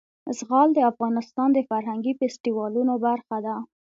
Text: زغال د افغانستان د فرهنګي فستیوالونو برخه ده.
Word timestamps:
زغال 0.37 0.69
د 0.73 0.79
افغانستان 0.91 1.49
د 1.53 1.59
فرهنګي 1.69 2.13
فستیوالونو 2.19 2.93
برخه 3.05 3.37
ده. 3.45 3.55